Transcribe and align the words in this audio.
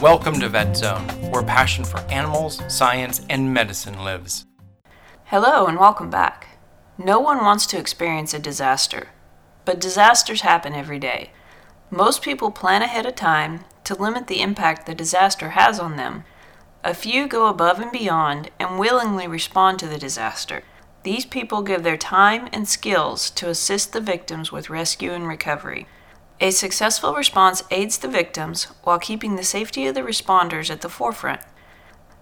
Welcome 0.00 0.38
to 0.40 0.48
Vet 0.48 0.76
Zone, 0.76 1.08
where 1.30 1.42
passion 1.42 1.84
for 1.84 1.98
animals, 2.10 2.60
science, 2.68 3.24
and 3.28 3.52
medicine 3.52 3.98
lives. 4.04 4.44
Hello 5.24 5.66
and 5.66 5.78
welcome 5.78 6.10
back. 6.10 6.58
No 6.98 7.18
one 7.18 7.38
wants 7.38 7.66
to 7.66 7.78
experience 7.78 8.34
a 8.34 8.38
disaster, 8.38 9.08
but 9.64 9.80
disasters 9.80 10.42
happen 10.42 10.74
every 10.74 10.98
day. 10.98 11.30
Most 11.90 12.22
people 12.22 12.50
plan 12.50 12.82
ahead 12.82 13.06
of 13.06 13.14
time 13.14 13.64
to 13.84 13.94
limit 13.94 14.26
the 14.26 14.40
impact 14.40 14.86
the 14.86 14.94
disaster 14.94 15.50
has 15.50 15.80
on 15.80 15.96
them. 15.96 16.24
A 16.84 16.94
few 16.94 17.26
go 17.26 17.46
above 17.48 17.80
and 17.80 17.90
beyond 17.90 18.50
and 18.60 18.78
willingly 18.78 19.26
respond 19.26 19.78
to 19.78 19.86
the 19.86 19.98
disaster. 19.98 20.62
These 21.02 21.26
people 21.26 21.62
give 21.62 21.82
their 21.82 21.96
time 21.96 22.48
and 22.52 22.68
skills 22.68 23.30
to 23.30 23.48
assist 23.48 23.92
the 23.92 24.00
victims 24.00 24.52
with 24.52 24.70
rescue 24.70 25.12
and 25.12 25.26
recovery. 25.26 25.86
A 26.38 26.50
successful 26.50 27.14
response 27.14 27.62
aids 27.70 27.96
the 27.96 28.08
victims 28.08 28.64
while 28.84 28.98
keeping 28.98 29.36
the 29.36 29.42
safety 29.42 29.86
of 29.86 29.94
the 29.94 30.02
responders 30.02 30.70
at 30.70 30.82
the 30.82 30.90
forefront. 30.90 31.40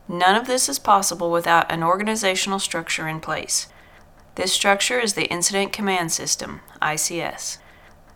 None 0.06 0.36
of 0.36 0.46
this 0.46 0.68
is 0.68 0.78
possible 0.78 1.32
without 1.32 1.70
an 1.72 1.82
organizational 1.82 2.60
structure 2.60 3.08
in 3.08 3.20
place. 3.20 3.66
This 4.36 4.52
structure 4.52 5.00
is 5.00 5.14
the 5.14 5.26
Incident 5.26 5.72
Command 5.72 6.12
System, 6.12 6.60
ICS. 6.80 7.58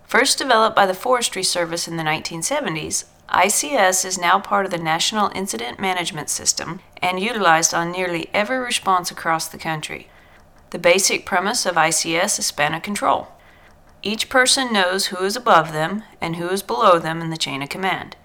First 0.04 0.38
developed 0.38 0.76
by 0.76 0.86
the 0.86 0.94
Forestry 0.94 1.42
Service 1.42 1.88
in 1.88 1.96
the 1.96 2.04
1970s, 2.04 3.04
ICS 3.28 4.04
is 4.04 4.18
now 4.18 4.38
part 4.38 4.66
of 4.66 4.70
the 4.70 4.78
National 4.78 5.30
Incident 5.34 5.80
Management 5.80 6.30
System 6.30 6.80
and 7.02 7.20
utilized 7.20 7.74
on 7.74 7.90
nearly 7.90 8.30
every 8.32 8.58
response 8.58 9.10
across 9.10 9.48
the 9.48 9.58
country. 9.58 10.08
The 10.70 10.78
basic 10.78 11.26
premise 11.26 11.66
of 11.66 11.74
ICS 11.74 12.38
is 12.38 12.46
span 12.46 12.74
of 12.74 12.82
control. 12.82 13.28
Each 14.02 14.28
person 14.28 14.72
knows 14.72 15.06
who 15.06 15.24
is 15.24 15.34
above 15.34 15.72
them 15.72 16.04
and 16.20 16.36
who 16.36 16.48
is 16.48 16.62
below 16.62 16.98
them 16.98 17.20
in 17.20 17.30
the 17.30 17.36
chain 17.36 17.62
of 17.62 17.68
command. 17.68 18.16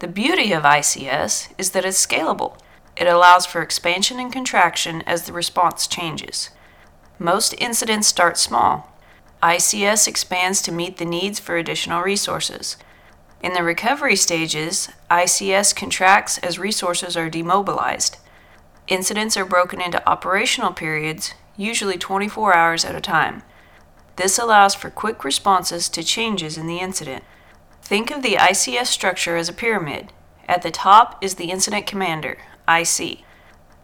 The 0.00 0.08
beauty 0.08 0.52
of 0.52 0.64
ICS 0.64 1.52
is 1.56 1.70
that 1.70 1.84
it's 1.84 2.04
scalable. 2.04 2.58
It 2.96 3.06
allows 3.06 3.46
for 3.46 3.62
expansion 3.62 4.18
and 4.18 4.32
contraction 4.32 5.02
as 5.02 5.22
the 5.22 5.32
response 5.32 5.86
changes. 5.86 6.50
Most 7.18 7.54
incidents 7.58 8.08
start 8.08 8.38
small. 8.38 8.92
ICS 9.42 10.08
expands 10.08 10.60
to 10.62 10.72
meet 10.72 10.96
the 10.96 11.04
needs 11.04 11.38
for 11.38 11.56
additional 11.56 12.02
resources. 12.02 12.76
In 13.42 13.52
the 13.52 13.62
recovery 13.62 14.16
stages, 14.16 14.90
ICS 15.10 15.74
contracts 15.76 16.38
as 16.38 16.58
resources 16.58 17.16
are 17.16 17.30
demobilized. 17.30 18.18
Incidents 18.88 19.36
are 19.36 19.46
broken 19.46 19.80
into 19.80 20.06
operational 20.08 20.72
periods, 20.72 21.34
usually 21.56 21.96
24 21.96 22.54
hours 22.54 22.84
at 22.84 22.96
a 22.96 23.00
time. 23.00 23.42
This 24.20 24.38
allows 24.38 24.74
for 24.74 24.90
quick 24.90 25.24
responses 25.24 25.88
to 25.88 26.02
changes 26.02 26.58
in 26.58 26.66
the 26.66 26.76
incident. 26.76 27.24
Think 27.80 28.10
of 28.10 28.20
the 28.20 28.34
ICS 28.34 28.88
structure 28.88 29.38
as 29.38 29.48
a 29.48 29.54
pyramid. 29.54 30.12
At 30.46 30.60
the 30.60 30.70
top 30.70 31.24
is 31.24 31.36
the 31.36 31.50
incident 31.50 31.86
commander, 31.86 32.36
IC. 32.68 33.20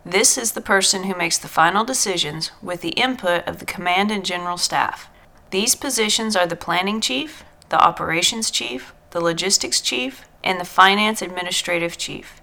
This 0.05 0.37
is 0.37 0.53
the 0.53 0.61
person 0.61 1.05
who 1.05 1.17
makes 1.17 1.39
the 1.39 1.49
final 1.49 1.87
decisions 1.87 2.51
with 2.61 2.83
the 2.83 2.91
input 2.91 3.49
of 3.49 3.61
the 3.61 3.65
command 3.65 4.11
and 4.11 4.27
general 4.27 4.59
staff. 4.59 5.09
These 5.53 5.75
positions 5.75 6.37
are 6.37 6.47
the 6.47 6.55
planning 6.55 7.01
chief, 7.01 7.43
the 7.71 7.83
operations 7.83 8.51
chief, 8.51 8.93
the 9.13 9.23
logistics 9.23 9.81
chief, 9.81 10.27
and 10.45 10.61
the 10.61 10.67
finance 10.67 11.23
administrative 11.23 11.97
chief. 11.97 12.43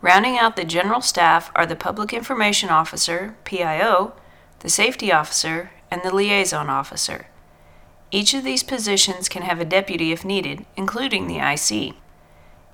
Rounding 0.00 0.36
out 0.36 0.56
the 0.56 0.64
general 0.64 1.00
staff 1.00 1.52
are 1.54 1.64
the 1.64 1.76
public 1.76 2.12
information 2.12 2.70
officer, 2.70 3.36
PIO, 3.44 4.14
the 4.58 4.68
safety 4.68 5.12
officer, 5.12 5.70
and 5.90 6.02
the 6.02 6.14
liaison 6.14 6.68
officer. 6.68 7.26
Each 8.10 8.34
of 8.34 8.44
these 8.44 8.62
positions 8.62 9.28
can 9.28 9.42
have 9.42 9.60
a 9.60 9.64
deputy 9.64 10.12
if 10.12 10.24
needed, 10.24 10.66
including 10.76 11.26
the 11.26 11.38
IC. 11.38 11.94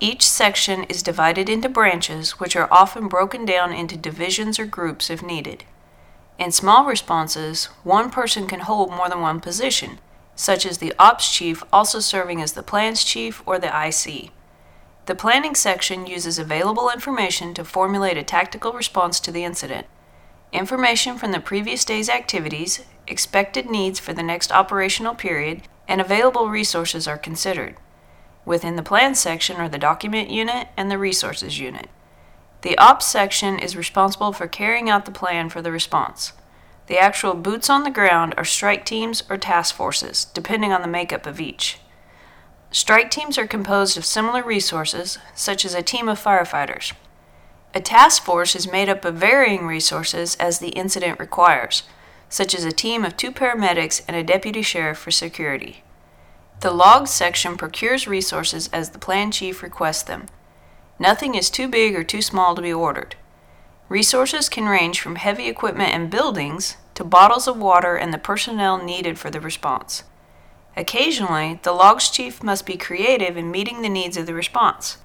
Each 0.01 0.29
section 0.29 0.85
is 0.85 1.03
divided 1.03 1.49
into 1.49 1.69
branches, 1.69 2.41
which 2.41 2.57
are 2.57 2.69
often 2.71 3.09
broken 3.09 3.45
down 3.45 3.73
into 3.73 3.97
divisions 3.97 4.59
or 4.59 4.67
groups 4.67 5.11
if 5.11 5.23
needed. 5.23 5.65
In 6.39 6.53
small 6.53 6.85
responses, 6.85 7.67
one 7.83 8.11
person 8.11 8.47
can 8.47 8.61
hold 8.61 8.91
more 8.91 9.09
than 9.09 9.23
one 9.23 9.41
position, 9.41 9.99
such 10.35 10.67
as 10.67 10.79
the 10.79 10.93
ops 10.99 11.33
chief 11.33 11.63
also 11.73 11.99
serving 11.99 12.43
as 12.43 12.53
the 12.53 12.63
plans 12.63 13.05
chief 13.05 13.43
or 13.47 13.59
the 13.59 13.69
IC. 13.69 14.31
The 15.07 15.15
planning 15.15 15.55
section 15.55 16.07
uses 16.07 16.39
available 16.39 16.91
information 16.91 17.55
to 17.55 17.65
formulate 17.65 18.19
a 18.19 18.23
tactical 18.23 18.73
response 18.73 19.19
to 19.21 19.33
the 19.33 19.45
incident. 19.45 19.87
Information 20.53 21.19
from 21.19 21.33
the 21.33 21.41
previous 21.41 21.85
day's 21.85 22.09
activities, 22.09 22.85
expected 23.07 23.69
needs 23.69 23.99
for 23.99 24.13
the 24.13 24.23
next 24.23 24.53
operational 24.53 25.15
period, 25.15 25.63
and 25.89 26.01
available 26.01 26.49
resources 26.49 27.07
are 27.07 27.19
considered. 27.19 27.77
Within 28.45 28.77
the 28.77 28.83
plan 28.83 29.15
section 29.15 29.57
are 29.57 29.69
the 29.69 29.79
document 29.79 30.31
unit 30.31 30.69
and 30.77 30.91
the 30.91 30.99
resources 30.99 31.59
unit. 31.59 31.89
The 32.63 32.79
ops 32.79 33.07
section 33.07 33.59
is 33.59 33.77
responsible 33.77 34.33
for 34.33 34.47
carrying 34.47 34.89
out 34.89 35.05
the 35.05 35.11
plan 35.11 35.51
for 35.51 35.61
the 35.61 35.73
response. 35.73 36.33
The 36.87 36.99
actual 36.99 37.35
boots 37.35 37.69
on 37.69 37.83
the 37.83 37.91
ground 37.91 38.35
are 38.37 38.45
strike 38.45 38.85
teams 38.85 39.23
or 39.29 39.37
task 39.37 39.75
forces, 39.75 40.27
depending 40.27 40.73
on 40.73 40.83
the 40.83 40.89
makeup 40.89 41.27
of 41.27 41.41
each. 41.41 41.81
Strike 42.71 43.11
teams 43.11 43.39
are 43.39 43.47
composed 43.47 43.97
of 43.97 44.05
similar 44.05 44.43
resources, 44.43 45.19
such 45.35 45.65
as 45.65 45.75
a 45.75 45.83
team 45.83 46.09
of 46.09 46.23
firefighters. 46.23 46.93
A 47.77 47.81
task 47.81 48.23
force 48.23 48.57
is 48.57 48.73
made 48.73 48.89
up 48.89 49.05
of 49.05 49.17
varying 49.17 49.67
resources 49.67 50.35
as 50.37 50.61
the 50.61 50.71
incident 50.71 51.21
requires, 51.21 51.83
such 52.31 52.55
as 52.55 52.65
a 52.65 52.73
team 52.73 53.05
of 53.05 53.19
two 53.19 53.31
paramedics 53.31 54.01
and 54.09 54.17
a 54.17 54.23
deputy 54.23 54.63
sheriff 54.63 54.97
for 54.97 55.11
security. 55.11 55.85
The 56.61 56.71
logs 56.71 57.11
section 57.11 57.59
procures 57.59 58.09
resources 58.09 58.71
as 58.73 58.89
the 58.89 58.99
plan 58.99 59.31
chief 59.31 59.63
requests 59.63 60.05
them. 60.05 60.25
Nothing 60.99 61.35
is 61.35 61.51
too 61.51 61.69
big 61.69 61.95
or 61.95 62.03
too 62.03 62.23
small 62.23 62.55
to 62.55 62.63
be 62.63 62.73
ordered. 62.73 63.15
Resources 63.91 64.49
can 64.49 64.65
range 64.65 64.99
from 64.99 65.17
heavy 65.17 65.47
equipment 65.47 65.93
and 65.93 66.11
buildings 66.11 66.79
to 66.95 67.05
bottles 67.05 67.47
of 67.47 67.59
water 67.59 67.95
and 67.95 68.11
the 68.11 68.17
personnel 68.17 68.83
needed 68.83 69.19
for 69.19 69.29
the 69.29 69.39
response. 69.39 70.03
Occasionally, 70.79 71.61
the 71.63 71.73
logs 71.73 72.09
chief 72.09 72.43
must 72.43 72.65
be 72.65 72.79
creative 72.79 73.37
in 73.37 73.51
meeting 73.51 73.83
the 73.83 73.91
needs 73.91 74.17
of 74.17 74.25
the 74.25 74.33
response. 74.33 74.97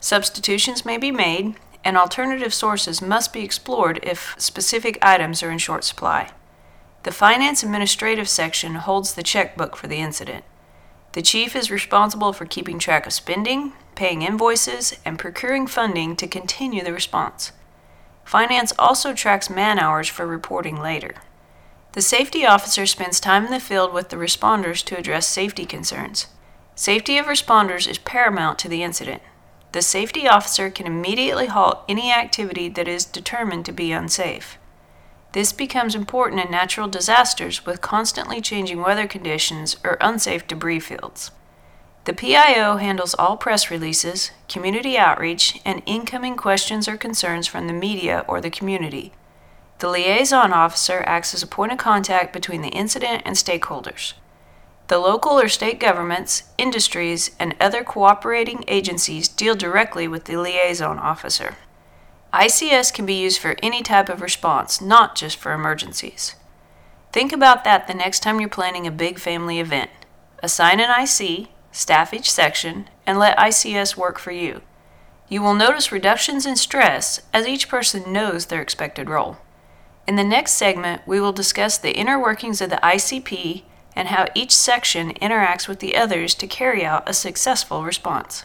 Substitutions 0.00 0.84
may 0.84 0.98
be 0.98 1.10
made, 1.10 1.54
and 1.84 1.98
alternative 1.98 2.54
sources 2.54 3.02
must 3.02 3.32
be 3.32 3.44
explored 3.44 4.00
if 4.02 4.34
specific 4.38 4.98
items 5.02 5.42
are 5.42 5.50
in 5.50 5.58
short 5.58 5.84
supply. 5.84 6.30
The 7.02 7.12
Finance 7.12 7.62
Administrative 7.62 8.28
section 8.28 8.76
holds 8.76 9.14
the 9.14 9.22
checkbook 9.22 9.76
for 9.76 9.86
the 9.86 9.98
incident. 9.98 10.44
The 11.12 11.22
chief 11.22 11.54
is 11.54 11.70
responsible 11.70 12.32
for 12.32 12.46
keeping 12.46 12.78
track 12.78 13.06
of 13.06 13.12
spending, 13.12 13.74
paying 13.94 14.22
invoices, 14.22 14.98
and 15.04 15.18
procuring 15.18 15.66
funding 15.66 16.16
to 16.16 16.26
continue 16.26 16.82
the 16.82 16.94
response. 16.94 17.52
Finance 18.24 18.72
also 18.78 19.12
tracks 19.12 19.50
man 19.50 19.78
hours 19.78 20.08
for 20.08 20.26
reporting 20.26 20.80
later. 20.80 21.14
The 21.92 22.02
safety 22.02 22.46
officer 22.46 22.86
spends 22.86 23.20
time 23.20 23.44
in 23.44 23.52
the 23.52 23.60
field 23.60 23.92
with 23.92 24.08
the 24.08 24.16
responders 24.16 24.82
to 24.86 24.96
address 24.96 25.28
safety 25.28 25.66
concerns. 25.66 26.26
Safety 26.74 27.18
of 27.18 27.26
responders 27.26 27.88
is 27.88 27.98
paramount 27.98 28.58
to 28.60 28.68
the 28.68 28.82
incident 28.82 29.22
the 29.74 29.82
safety 29.82 30.28
officer 30.28 30.70
can 30.70 30.86
immediately 30.86 31.46
halt 31.46 31.80
any 31.88 32.12
activity 32.12 32.68
that 32.68 32.86
is 32.86 33.04
determined 33.04 33.66
to 33.66 33.72
be 33.72 33.90
unsafe. 33.90 34.56
This 35.32 35.52
becomes 35.52 35.96
important 35.96 36.40
in 36.40 36.48
natural 36.48 36.86
disasters 36.86 37.66
with 37.66 37.80
constantly 37.80 38.40
changing 38.40 38.80
weather 38.80 39.08
conditions 39.08 39.76
or 39.82 39.98
unsafe 40.00 40.46
debris 40.46 40.78
fields. 40.78 41.32
The 42.04 42.12
PIO 42.12 42.76
handles 42.76 43.16
all 43.18 43.36
press 43.36 43.68
releases, 43.68 44.30
community 44.48 44.96
outreach, 44.96 45.60
and 45.64 45.82
incoming 45.86 46.36
questions 46.36 46.86
or 46.86 46.96
concerns 46.96 47.48
from 47.48 47.66
the 47.66 47.72
media 47.72 48.24
or 48.28 48.40
the 48.40 48.50
community. 48.50 49.12
The 49.80 49.88
liaison 49.88 50.52
officer 50.52 51.02
acts 51.04 51.34
as 51.34 51.42
a 51.42 51.48
point 51.48 51.72
of 51.72 51.78
contact 51.78 52.32
between 52.32 52.62
the 52.62 52.68
incident 52.68 53.22
and 53.24 53.34
stakeholders. 53.34 54.12
The 54.88 54.98
local 54.98 55.40
or 55.40 55.48
state 55.48 55.80
governments, 55.80 56.44
industries, 56.58 57.30
and 57.38 57.54
other 57.58 57.82
cooperating 57.82 58.64
agencies 58.68 59.28
deal 59.28 59.54
directly 59.54 60.06
with 60.06 60.24
the 60.24 60.36
liaison 60.36 60.98
officer. 60.98 61.56
ICS 62.34 62.92
can 62.92 63.06
be 63.06 63.14
used 63.14 63.40
for 63.40 63.56
any 63.62 63.82
type 63.82 64.10
of 64.10 64.20
response, 64.20 64.82
not 64.82 65.14
just 65.14 65.38
for 65.38 65.52
emergencies. 65.52 66.34
Think 67.12 67.32
about 67.32 67.64
that 67.64 67.86
the 67.86 67.94
next 67.94 68.20
time 68.20 68.40
you're 68.40 68.48
planning 68.48 68.86
a 68.86 68.90
big 68.90 69.18
family 69.18 69.58
event. 69.58 69.90
Assign 70.42 70.80
an 70.80 70.90
IC, 70.90 71.48
staff 71.72 72.12
each 72.12 72.30
section, 72.30 72.90
and 73.06 73.18
let 73.18 73.38
ICS 73.38 73.96
work 73.96 74.18
for 74.18 74.32
you. 74.32 74.60
You 75.28 75.40
will 75.40 75.54
notice 75.54 75.92
reductions 75.92 76.44
in 76.44 76.56
stress 76.56 77.22
as 77.32 77.46
each 77.46 77.68
person 77.68 78.12
knows 78.12 78.46
their 78.46 78.60
expected 78.60 79.08
role. 79.08 79.38
In 80.06 80.16
the 80.16 80.24
next 80.24 80.52
segment, 80.52 81.00
we 81.06 81.20
will 81.20 81.32
discuss 81.32 81.78
the 81.78 81.96
inner 81.96 82.20
workings 82.20 82.60
of 82.60 82.68
the 82.68 82.80
ICP 82.82 83.62
and 83.96 84.08
how 84.08 84.26
each 84.34 84.54
section 84.54 85.12
interacts 85.14 85.68
with 85.68 85.80
the 85.80 85.96
others 85.96 86.34
to 86.34 86.46
carry 86.46 86.84
out 86.84 87.08
a 87.08 87.14
successful 87.14 87.84
response. 87.84 88.44